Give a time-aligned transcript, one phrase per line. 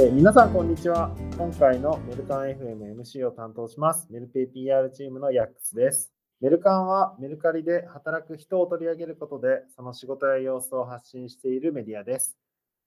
[0.00, 1.14] えー皆さん、こんにちは。
[1.36, 6.10] 今回のメルカン FMMC を担当します、メルペイ PR チームのヤックスです。
[6.40, 12.38] メルカンはメルカリで働く人を取り上げることで、その仕事や様子を発信しているメディアです。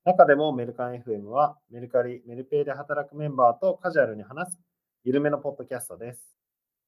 [0.06, 4.60] 中でもメルカン FM は、メルカリ、メルペイで働くメンバーとカジュアルに話す、
[5.04, 6.36] 緩めのポッドキャストです。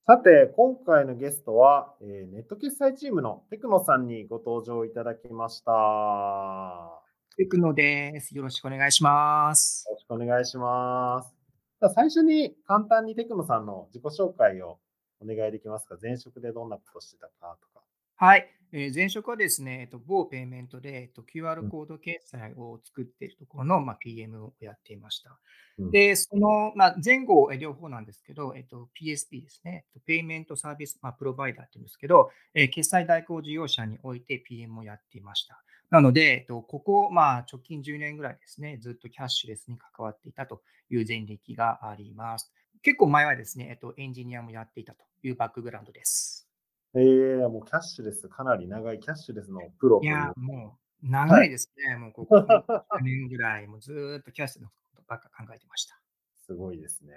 [0.08, 7.05] さて、今回のゲストは、えーネット決済チームのテクノさんにご登場いただきました。
[7.38, 8.36] よテクノです。
[8.36, 9.86] よろしくお願いします。
[9.92, 11.34] ろしくお願いします。
[11.82, 14.80] じゃあ最初に簡単にテクノさんの自己紹介を
[15.22, 17.84] お願いできますか前職でどんなことしてたかとか。
[18.16, 18.50] はい。
[18.72, 25.38] えー前職はですね、えっと、某ペイメントで、えっと、うん QR コード決済を作っているところの、まあ、PM をやっていました。
[25.78, 35.62] うんで、その、まあ、前後、えー両方なんですけど、えっと、PSP ですね、とペイメントサービス、まあ、プロバイダーっていうんですけど、えー決済代行事業者において PM をやっていました。
[35.90, 42.52] なので、えっと、ここ、まあ、直近10年ぐらいですね、ずっとキャッシュレスに関わっていたという前歴があります。
[42.82, 46.48] 結構前はですね、えっと、エンジニアもやっていたというバックグラウンドです。
[46.96, 51.96] えー、もうキャッシュレス、かなり長いキャッシュレスのプロといや、もう長いですね。
[51.98, 56.00] もうここ10年ぐらい、もうずーっとキャッシュのことばっか考えてました。
[56.46, 57.14] すごいですね。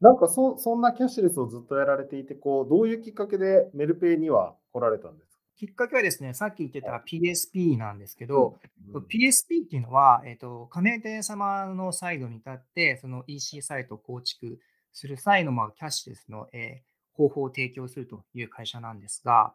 [0.00, 5.27] なんかそそんなキャッシュレスをずっとやられていて、こうどういうきっかけでメルペイには来られたんですか？
[5.58, 8.56] きっかけはですね、さっき言ってた PSP なんですけど、
[8.92, 14.60] うん PSP っていうのは、えっと、加盟店様のサイドに立って、その EC サイトを構築
[14.94, 19.52] する際の、まあ、キャッシュレスの、えー方法を提供するという会社なんですが、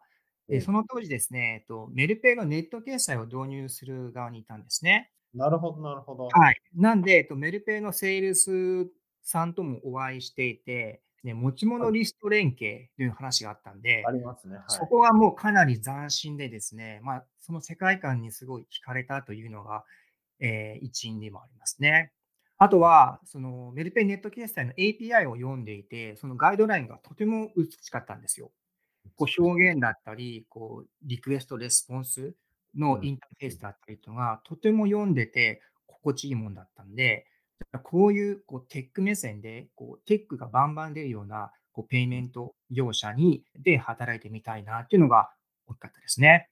[0.48, 5.10] うんでその当時ですね、えっと、メルペイのネット決済を導入する側にいたんですね。
[5.32, 6.28] なるほど、なるほど。
[6.28, 6.60] はい。
[6.76, 8.90] なんで、えっと、メルペイのセールス
[9.22, 14.56] さんともお会いしていて、ね、持ち物リスト連携という話があったんであ、りますね。
[14.56, 14.64] はい。
[14.68, 19.84] そこはもうかなり斬新でですね、まあ、その世界観にすごい惹かれたというのが、
[20.40, 22.12] えー一因でもありますね。
[22.58, 28.52] あとは、そのメルペイネット決済の API を読んでいて、そのガイドラインがとても美しかったんですよ。
[29.16, 32.34] こう表現だったり、こうリクエスト、レスポンス
[32.76, 37.26] のインターフェースだったりとか、とても読んでて心地いいもんだったんで、
[37.82, 45.30] こういうこうテック目線でこうテックがバンバン出るようなこうペイメント業者にで働いてみたいなっていうのが
[45.66, 46.48] 大きかったですね。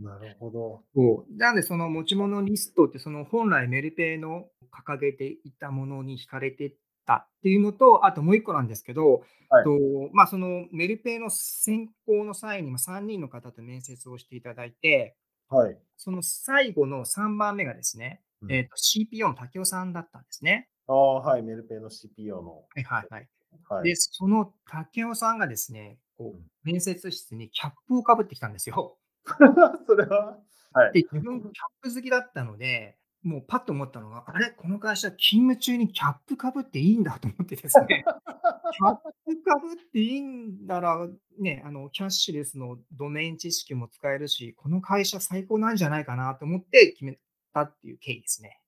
[0.00, 0.82] なるほど。
[0.94, 6.74] そうなので、その持ち物リストって、その本来メルペイの掲げていたものに惹かれて
[7.06, 9.70] たっていうのと、あともう一個なんですけど、はいと
[10.12, 15.16] まあ、そのメルペイの選考の際にまあ3人の方と面接をしていただいて、
[15.48, 15.76] はい。
[15.96, 20.68] その最後の3番目がですね、うんえーと CPO の竹雄さんだったんですね。
[20.86, 21.42] ああ、はい。
[21.42, 22.64] メルペイの CPO の。
[22.74, 23.28] はいはいはい。
[23.68, 23.84] はい。
[23.84, 28.98] で、その竹雄さんがですね、こうんう面接室にキャップをかぶってきたんですよ。
[29.86, 30.38] それは、
[30.72, 30.92] はい。
[30.92, 31.52] で、自分、キャッ
[31.82, 41.06] プ好きだったので、もうパッと思ったのが、あれ、この会社、勤務中にキャップかぶっていいんだと思ってですね、キャップかぶっていいんなら、
[41.38, 47.18] ね、あのキャッシュレスのドメイン知識も使えるし、この会社最高なんじゃないかなと思って決め
[47.52, 48.60] たっていう経緯ですね。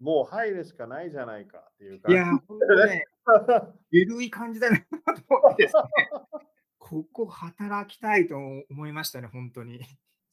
[0.00, 2.10] もう入るしかないじゃないかっていうか。
[2.10, 3.04] いやー、本当ね、
[3.90, 4.84] ゆるい感じだなと
[5.28, 5.82] 思ってですね、
[6.78, 9.76] ここ働きたいと思いましたね、本当に。
[9.76, 9.80] い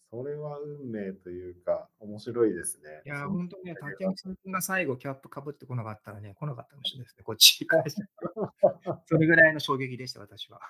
[0.10, 3.02] それは運命というか、面白いですね。
[3.04, 8.02] やー、そう本当ね、竹山さんが最後キャップかぶってこなかったらね、来なかったかもしれないですね、こっちに会社。
[9.06, 10.62] それぐらいの衝撃でした、私は。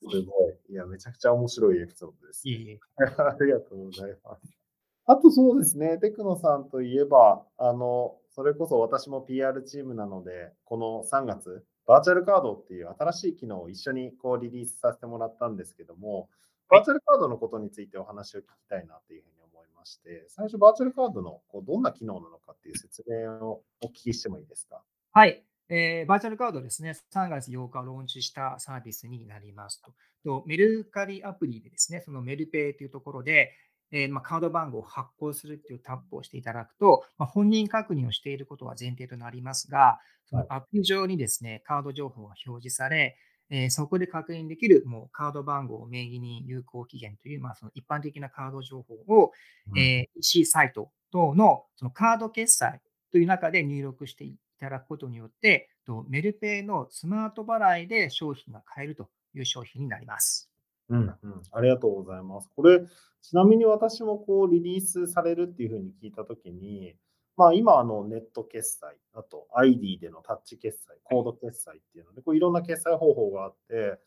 [0.00, 0.58] すごい。
[0.70, 2.80] いや、めちゃくちゃ面白いエピソードです、いえいえ。
[3.20, 4.63] ありがとうございます。
[5.06, 16.30] あとそうですね、テクノさんといえば、あの、それこそ私も PR チームなので、この3月、バーチャルカードっていう新しい機能を一緒にこうリリースさせてもらったんですけども、
[16.70, 24.82] バーチャルカードのことについてお話を聞きたいなというふうに思いまして、最初バーチャルカードのこうどんな機能なのかっていう説明をお聞きしてもいいですか？
[25.12, 29.92] はい、えーバーチャルカードですね、3月8日ローンチしたサービスになりますと。
[30.24, 33.52] とメルカリアプリでですね、そのメルペイというところで、
[33.94, 43.16] えーまあ、カード番号を発行するっていうタップをしていただくと、まあ、本人確認をしていることは前提となりますが、そのアプリ上にですね、カード情報が表示され、
[43.50, 49.30] えーそこで確認できるもうカード番号、名義人、有効期限という、まあ、その一般的なカード情報を、
[49.76, 52.80] えー EC サイト等のそのカード決済
[53.12, 60.50] という中で入力していただくことによって、とメルペイのスマート払いで商品が買えるという商品になります。
[60.88, 61.00] うん。
[61.00, 61.14] うん、
[61.52, 62.50] ありがとうございます。
[62.54, 62.80] これ、
[63.22, 66.94] ちなみに私もこうリリースされるっていうふうに聞いたときに、
[67.36, 73.98] まあ、今あのネット決済、あと ID でのタッチ決済、コード決済っていうので、こういろんな決済方法があって、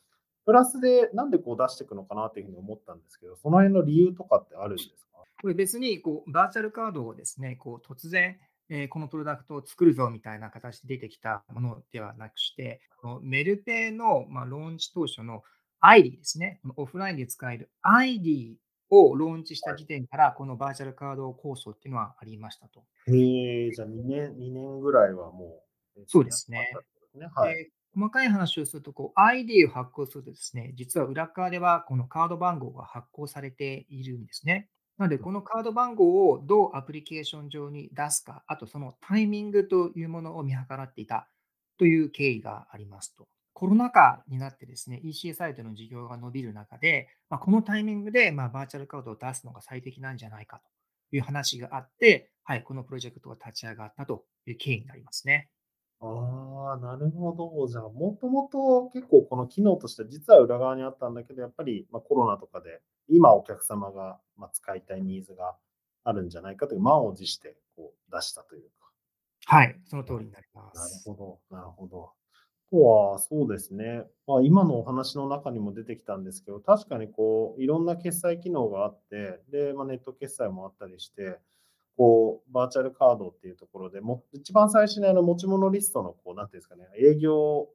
[0.46, 5.20] プラスでなんでこう出していくのかなっていうふうに思ったんですけど、その辺の理由とかってあるんですか？
[5.42, 8.38] これ別にこうバーチャルカードをですね、こう突然
[8.70, 12.82] えーこのプロダクトを作るぞみたいな形で出てきたものではなくして、
[13.22, 15.44] メルペイの、まあ、ローンチ当初の
[15.82, 18.58] ID ですね、オフラインで使える ID
[18.90, 22.86] をローンチした時点から、このバーチャルカード構想っていうのはありましたと。
[23.08, 25.64] へえ、じゃあ2年、2年ぐらいはも
[25.96, 26.68] う、そうですね
[27.94, 34.70] 細かい話をすると、こう ID を発行するとですね、実は裏側ではこのカード番号が発行されているんですね。
[34.98, 41.30] なので、このカード番号をどうアプリケーション上に出すか、あとそのタイミングというものを見計らっていた
[41.78, 43.28] という経緯がありますと。
[43.58, 50.62] コロナ禍になってですね、EC サイトの事業が伸びる中で、まあ、このタイミングでまあバーチャルカードを出すのが最適なんじゃないか
[51.10, 55.50] という話があって、はい、このプロジェクトが立ち上がったという経緯になりますね。
[56.02, 57.68] ああ、なるほど。
[57.68, 65.56] じゃあ、もともと結構この機能として実は裏側にあったんだけど、やっぱりまあコロナとかで今お客様がまあ使いたいニーズが
[66.04, 68.92] あるんじゃないかという満を持してこう出したというか。
[69.48, 71.10] はい、その通りになりまなるす。
[71.10, 72.12] ほど、なるほど。
[72.72, 74.04] あとは、そうですね。
[74.26, 81.40] まあ、今のお話の中にも出てきたんですけど、確かにこう、いろんな決済機能があって、で、まあ、ネット決済もあったりして、
[81.96, 87.70] こう、バーチャルカードっていうところでも、一番最初にあの持ち物リストの、こう、なんていうんですかね、営業を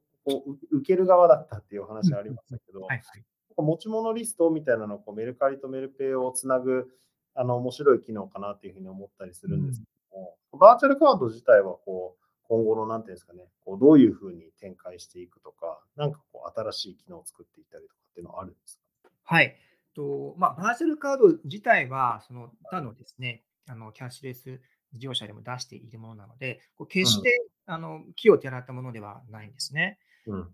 [0.71, 3.23] 受ける側だったっていうお話がありましたけど、はい、はい。
[3.57, 6.87] 持ち物リストみたいなのをこうメルカリとメルペイをつなぐ
[7.35, 19.09] あの面白い機能かなっていうふうに思ったりするんですけども、バーチャルカード自体はこう今後のなんていうんですかね、こうどういうふうに展開していくとか、なんかこう新しい機能を作っていったりとかっていうのはあるんですか？
[19.23, 19.55] はい。
[19.95, 24.59] とまあ、バーチャルカード自体は、その他のですね、あのキャッシュレス
[24.93, 27.29] 事業者でも出しているものなので、こう決して、
[27.65, 29.99] あの木をてらったものではないんですね。
[30.25, 30.47] うんうん。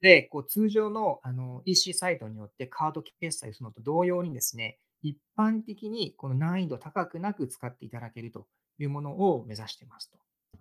[0.00, 8.46] で、こう通常のあの EC サイトによってカード決済するのと同様にですね、一般的にこの難易度高くなく使っていただけると
[8.78, 10.18] いうものを目指していますと。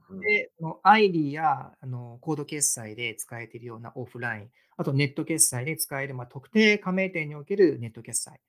[0.09, 8.39] うんで、この ID やあのコード決済で使えているようなオフライン、あとネット決済で使える、まあ、特定加盟店におけるネット決済。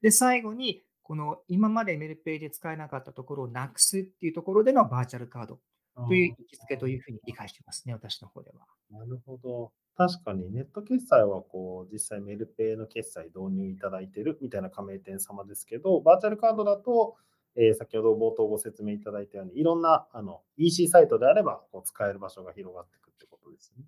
[0.00, 5.60] で、最後に、この今までメルペイで使えなかったところをなくすっていうところでのバーチャルカード
[5.96, 8.66] という位置づけというふうに理解していますね、私の方では。
[8.90, 9.72] なるほど。
[9.96, 17.16] 確かにネット決済はこう実際メルペイの決済導入いただいてるみたいな加盟店様ですけど、バーチャルカードだと、
[17.56, 23.84] えー先ほど冒頭ご説明いただいたように、いろんなあの EC サイトであればこう使える場所が広がっていくってことですね。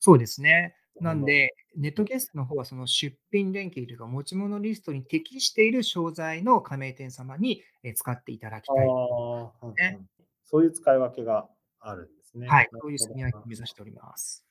[0.00, 0.76] そうですね。
[1.00, 8.76] なんなで、ネット決済の方はその出品連携というか、持ち物リストに適している商材の加盟店様にえー使っていただきたい。
[8.76, 10.00] あーうんうんね
[10.46, 11.48] そういう使い分けが
[11.80, 12.46] あるんですね。
[12.48, 14.46] はい、そういうほど住み分けを目指しております。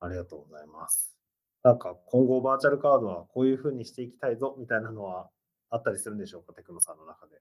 [0.00, 1.16] ありがとうございます。
[1.62, 5.30] なんか今後バーチャルカードはこういうふうにしていきたいぞみたいなのは
[5.70, 7.40] あったりするんでしょうか、テクノさんの中で。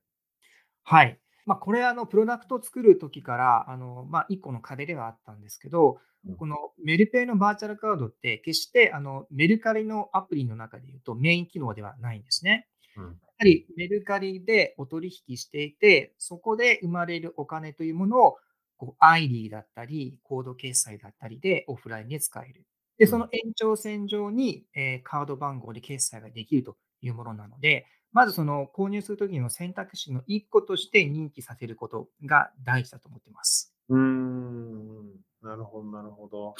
[0.89, 1.19] はい。
[1.45, 12.68] まあ、これあの、プロダクトを作るときから、あのまあ、1個の壁ではあったんですけどうん、このメルペイのバーチャルカードって、決してあのメルカリのアプリの中でいうとメイン機能ではないんですね。
[12.97, 13.09] うんや
[13.39, 18.38] はりメルカリでお取引していて、そこで生まれるお金というものを
[18.75, 22.65] こう ID だったり、コード決済だったりでオフラインで使える。
[22.97, 33.73] で、その延長線上に、えーカード番号で決済ができるというものなので、まずその購入するときの選択肢の1個として認知させることが大事だと思ってます。
[33.89, 35.11] うーん、
[35.42, 36.56] なるほど、なるほど。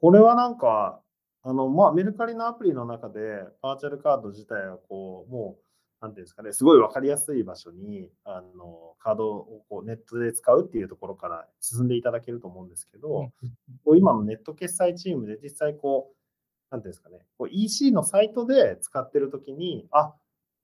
[0.00, 1.00] これはなんか、
[1.42, 3.20] あの、まあ、メルカリのアプリの中で、
[3.62, 5.62] バーチャルカード自体はこう、もう、
[6.00, 13.32] なんていうんですかね、すごいわかりやすい場所に、あの、カードをこうネットで使うっていうところから進んでいただけると思うんですけど、
[13.96, 16.16] 今のネット決済チームで実際こう、
[16.70, 20.14] なんていうんですかね、こう EC のサイトで使ってるときに、あ、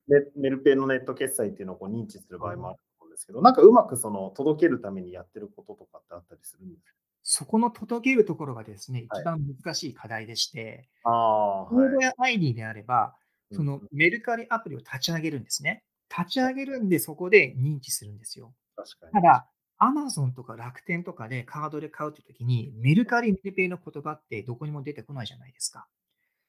[0.06, 6.92] メメルペイのネット決済っていうのをこう認知する場合もあると思うんですけど、なんかうまくその届けるためにやってることとかってあったりするんですか？
[7.22, 13.16] そこの届けるところがですね、はい一番難しい課題でして、ああ、コードや ID であれば、
[13.50, 15.84] そのメルカリアプリを立ち上げるんですね。
[16.16, 18.52] 立ち上げるんで、そこで認知するんですよ。
[18.76, 19.12] 確かに。
[19.12, 19.48] ただ、
[19.80, 25.86] Amazon とか楽天とかでカードで買うというときに、メルカリ、メルペイの言葉ってどこにも出てこないじゃないですか。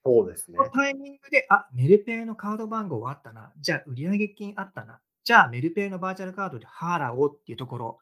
[0.06, 0.64] そうですねそ。
[0.64, 3.52] のタイミングで、あ、メルペイのカード番号あったな。
[3.60, 5.00] じゃあ、売上金あったな。
[5.24, 8.00] じゃあ、メルペイのバーチャルカードで払おうっていうところ、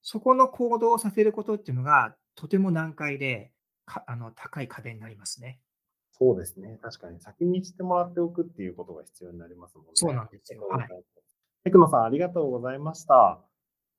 [0.00, 3.52] そこの行動をさせることっていうのが、とても難解で、
[3.84, 5.60] かあの高い壁になりますね。
[6.12, 6.78] そうですね。
[6.82, 9.90] 確かに先にしてもらっておくっていうことが必要になりますもんね。
[9.94, 10.88] そうなんですよはい
[11.64, 13.40] テクノさん、ありがとうございました。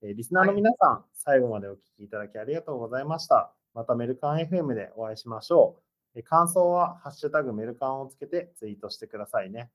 [0.01, 3.53] えーリスナーの皆さん、最後までお聞きいただきありがとうございました。
[3.74, 5.87] またメルカン FM でお会いしましょう。
[6.19, 9.69] え感想は、ハッシュタグメルカンをつけてツイートしてくださいね。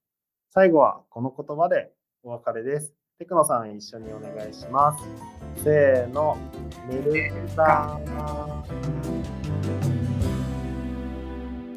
[0.50, 1.92] 最後はこの言葉で
[2.24, 2.94] お別れです。
[3.18, 5.04] テクノさん一緒にお願いします。
[5.62, 6.36] せーの。
[6.88, 8.00] メルカ